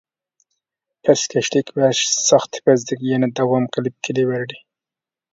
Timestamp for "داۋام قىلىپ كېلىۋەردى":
3.41-4.59